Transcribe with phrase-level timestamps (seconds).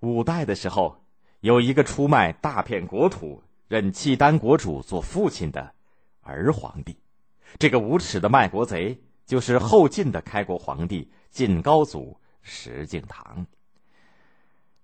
[0.00, 1.04] 五代的时候，
[1.40, 5.72] 有一个出卖大片国土、任契丹国主做父亲的
[6.22, 6.96] 儿皇帝，
[7.58, 8.96] 这个无耻的卖国贼
[9.26, 13.44] 就是后晋的开国皇帝晋高祖石敬瑭。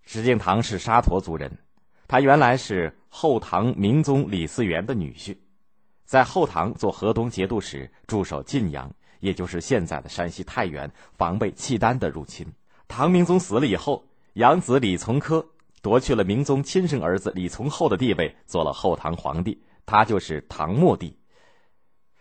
[0.03, 1.57] 石敬瑭是沙陀族人，
[2.09, 5.37] 他原来是后唐明宗李嗣源的女婿，
[6.05, 12.45] 在后唐做河东节度使，驻守晋阳，也就是现在的山西太原，防备契丹的入侵。
[12.89, 14.05] 唐明宗死了以后。
[14.35, 15.47] 养子李从珂
[15.81, 21.17] 夺去了明宗亲生儿子李从厚的地位，做了后唐皇帝，他就是唐末帝。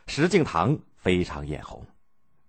[0.06, 1.84] 石敬瑭非常眼红，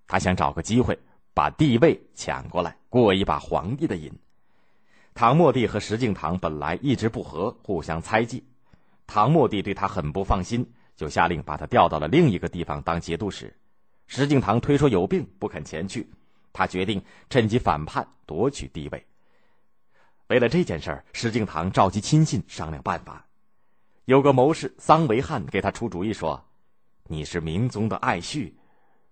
[0.06, 0.98] 他想找个机会
[1.32, 4.12] 把帝位抢过来，过一把皇帝的瘾。
[5.14, 8.44] 唐末帝和石敬瑭本来一直不和，互相猜忌。
[9.06, 13.56] 唐末帝对他很不放心，就下令把他调到了另一个地方当节度使。
[14.08, 16.06] 石敬瑭推说有病，不肯前去。
[16.52, 19.06] 他决定趁机反叛，夺取帝位。
[20.28, 23.26] 为了这件事儿，石敬瑭召集亲信商量办法。
[24.06, 26.44] 有个谋士桑维汉给他出主意说
[27.08, 28.52] ：“你是明宗的爱婿，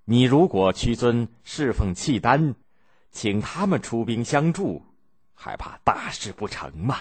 [0.05, 2.55] 你如果屈尊侍奉契丹，
[3.11, 4.83] 请他们出兵相助，
[5.35, 7.01] 还怕大事不成吗？”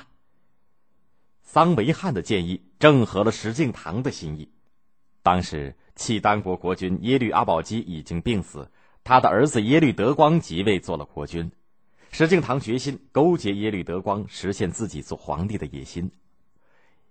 [1.43, 4.51] 桑维汉的建议正合了石敬瑭的心意。
[5.23, 8.71] 当时契丹国国君耶律阿保机已经病死，
[9.03, 11.51] 他的儿子耶律德光即位做了国君。
[12.11, 16.11] 石敬瑭决心勾结耶律德光，实现自己做皇帝的野心。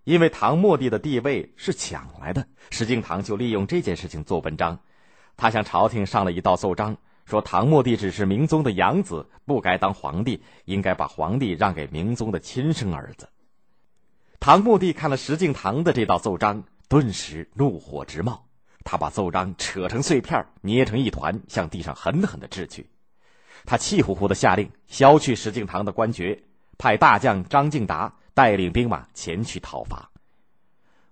[0.04, 4.78] 因为唐末帝的地位是抢来的，石敬瑭就利用这件事情做文章。
[5.38, 13.26] 他向朝廷上了一道奏章，说唐末帝只是明宗的养子，不该当皇帝，应该把皇帝让给明宗的亲生儿子。
[14.38, 18.46] 唐末帝看了石敬瑭的这道奏章，顿时怒火直冒，
[18.84, 22.86] 他把奏章扯成碎片，捏成一团，向地上狠狠的掷去。
[23.64, 26.42] 他气呼呼的下令削去石敬瑭的官爵，
[26.78, 30.10] 派大将张敬达带领兵马前去讨伐。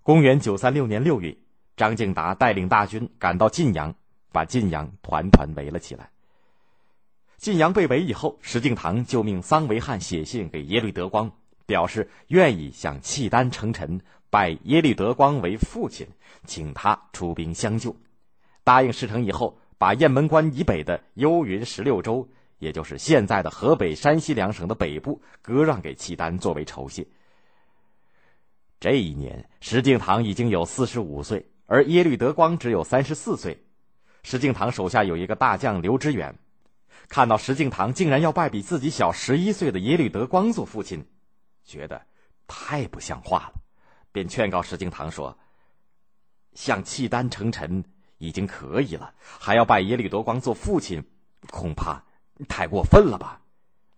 [0.03, 1.37] 公元九三六年六月，
[1.77, 3.95] 张敬达带领大军赶到晋阳，
[4.33, 6.11] 把晋阳团团围了起来。
[7.37, 11.31] 晋阳被围以后，石敬瑭就命桑维汉写信给耶律德光，
[11.67, 16.07] 表示愿意向契丹称臣，拜耶律德光为父亲，
[16.47, 17.95] 请他出兵相救。
[18.65, 22.27] 答应事成以后，把雁门关以北的幽云十六州。
[22.59, 27.07] 也就是现在的河北、山西两省的北部，割让给契丹作为酬谢。
[28.81, 33.65] 这一年，石敬瑭已经有四十五岁，而耶律德光只有三十四岁。
[34.23, 36.37] 石敬瑭手下有一个大将刘知远，
[37.09, 41.07] 看到石敬瑭竟然要拜比自己小十一岁的耶律德光做父亲，
[41.65, 42.03] 觉得
[42.47, 43.61] 太不像话了，
[44.13, 45.39] 便劝告石敬瑭说
[46.55, 47.85] ：“向契丹称臣
[48.19, 51.03] 已经可以了，还要拜耶律德光做父亲，
[51.51, 52.03] 恐怕……”
[52.47, 53.41] 太过分了吧？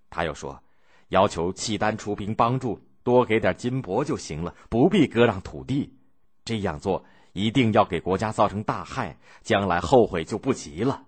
[0.09, 0.63] 他又说，
[1.09, 5.97] 要求契丹出兵帮助，多给点金帛就行了，不必割让土地。
[6.45, 11.05] 这样做一定要给国家造成大害，将来后悔就不及了。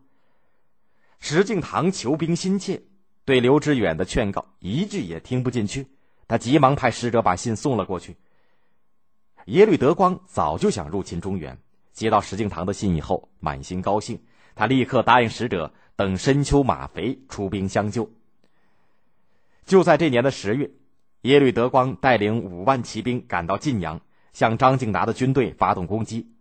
[1.18, 2.82] 石敬瑭求兵心切，
[3.24, 5.88] 对刘知远的劝告一句也听不进去。
[6.28, 8.16] 他急忙派使者把信送了过去。
[9.46, 11.58] 耶律德光早就想入侵中原，
[11.92, 14.22] 接到石敬瑭的信以后，满心高兴，
[14.54, 15.72] 他立刻答应使者。
[15.96, 18.10] 等深秋马肥出兵相救。
[19.64, 20.70] 就在这年的十月，
[21.22, 24.00] 耶律德光带领五万骑兵赶到晋阳，
[24.32, 26.32] 向张敬达的军队发动攻击。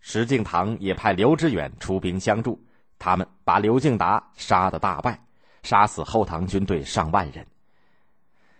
[0.00, 2.64] 石敬瑭也派刘知远出兵相助，
[2.98, 5.24] 他们把刘敬达杀得大败，
[5.62, 7.46] 杀死后唐军队上万人。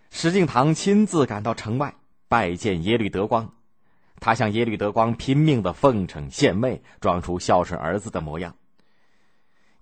[0.09, 1.95] 石敬瑭亲自赶到城外
[2.27, 3.51] 拜见耶律德光，
[4.19, 8.55] 他向耶律德光拼命的奉承献媚，装出孝顺儿子的模样。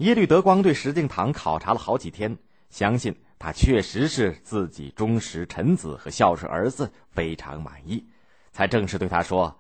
[0.02, 2.36] 耶律德光对石敬瑭考察了好几天，
[2.72, 8.04] 相信他确实是自己忠实臣子和孝顺儿子，非常满意，
[8.52, 9.60] 才正式对他说：“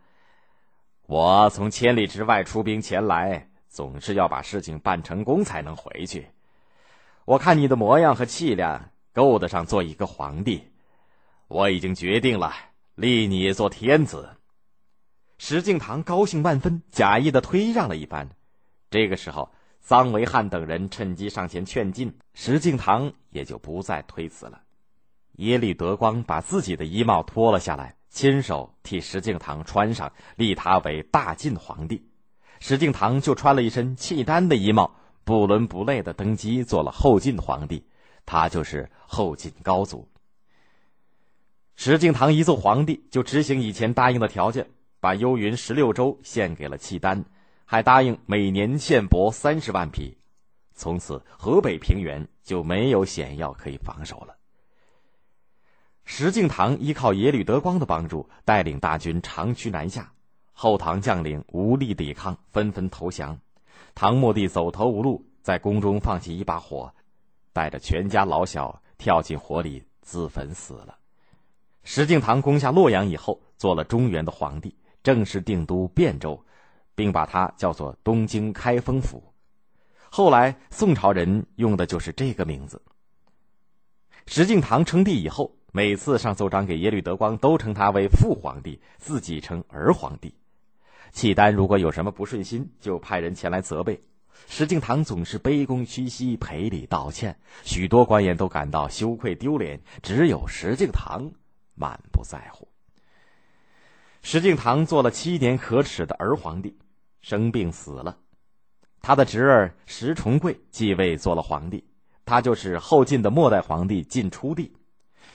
[1.06, 6.28] 我从千里之外出兵前来，总是要把事情办成功才能回去。
[7.25, 10.63] 我看你的模样和气量，够得上做一个皇帝。
[11.50, 12.51] 我已经决定了，
[12.95, 14.38] 立你做天子。”
[15.38, 18.27] 石敬瑭高兴万分，假意的推让了一番。
[18.89, 19.51] 这个时候。
[19.81, 24.62] 桑维汉等人趁机上前劝进，石敬瑭也就不再推辞了。
[25.38, 32.06] 耶律德光把自己的衣帽脱了下来，亲手替石敬瑭穿上，立他为大晋皇帝。
[32.60, 37.83] 石敬瑭就穿了一身契丹的衣帽，不伦不类的登基，做了后晋皇帝。
[38.24, 40.07] 他就是后晋高祖。
[41.75, 44.69] 石敬瑭一做皇帝，就执行以前答应的条件，
[45.00, 47.25] 把幽云十六州献给了契丹。
[47.71, 50.18] 还答应每年献帛三十万匹，
[50.73, 54.35] 从此河北平原就没有险要可以防守了。
[56.03, 60.12] 石敬瑭依靠耶律德光的帮助，带领大军长驱南下，
[60.51, 63.39] 后唐将领无力抵抗，纷纷投降。
[63.95, 66.94] 唐末帝走投无路，在宫中放起一把火，
[67.53, 70.97] 带着全家老小跳进火里自焚死了。
[71.85, 76.44] 石敬瑭攻下洛阳以后，做了中原的皇帝，正式定都汴州，
[76.96, 79.24] 并把它叫做东京开封府。
[80.10, 82.82] 后来宋朝人用的就是这个名字。
[84.28, 90.34] 石敬瑭称帝以后，每次上奏章给耶律德光，都称他为父皇帝，自己称儿皇帝。
[91.12, 94.02] 契丹如果有什么不顺心，就派人前来责备，
[94.48, 101.32] 石敬瑭总是卑躬屈膝，赔礼道歉，许多官员都感到羞愧丢脸，只有石敬瑭
[101.74, 102.68] 满不在乎。
[104.31, 106.74] 石敬瑭做了七年可耻的儿皇帝，
[107.19, 108.16] 生病死了，
[109.01, 111.83] 他的侄儿石重贵继位做了皇帝，
[112.24, 114.72] 他就是后晋的末代皇帝晋出帝。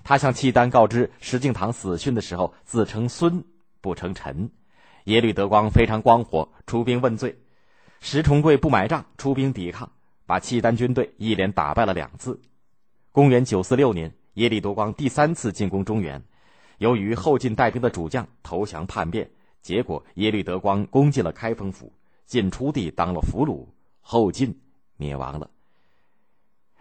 [0.03, 3.45] 他向契丹告知石敬瑭死讯的时候，自称孙，
[3.83, 4.51] 不称臣。
[5.05, 7.39] 耶律德光非常光火，出兵问罪。
[8.01, 9.93] 石重贵不买账，出兵抵抗，
[10.25, 12.41] 把契丹军队一连打败了两次。
[13.13, 16.25] 公元九四六年，耶律德光第三次进攻中原，
[16.79, 19.31] 由于后晋带兵的主将投降叛变，
[19.63, 21.93] 结果耶律德光攻进了开封府，
[22.25, 23.67] 晋出帝当了俘虏，
[24.01, 24.61] 后晋
[24.97, 25.51] 灭亡了。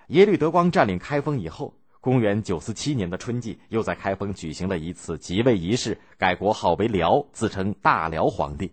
[0.07, 1.73] 耶律德光占领开封以后。
[2.01, 8.71] 公元九四七年的春季，又在开封举行了一次即位仪式，改国号为辽，自称大辽皇帝。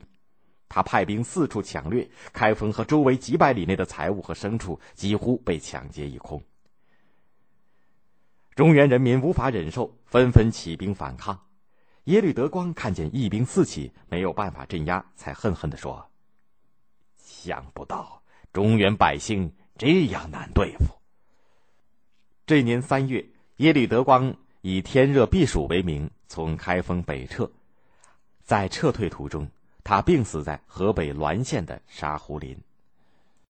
[0.69, 6.43] 他派兵四处抢掠开封和周围几百里内的财物和牲畜，几乎被抢劫一空。
[8.55, 11.39] 中原人民无法忍受，纷纷起兵反抗。
[12.05, 16.11] 耶律德光看见义兵四起，没有办法镇压，才恨恨地说
[17.17, 18.23] ：“想不到
[18.53, 20.95] 中原百姓这样难对付。”
[22.45, 23.25] 这年三月，
[23.57, 27.51] 耶律德光以天热避暑为名，从开封北撤。
[28.43, 29.49] 在撤退途中，
[29.85, 32.55] 他病死在河北滦县的沙湖林。